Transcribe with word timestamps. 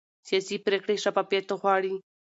سیاسي 0.27 0.55
پرېکړې 0.65 0.95
شفافیت 1.03 1.47
غواړي 1.61 1.93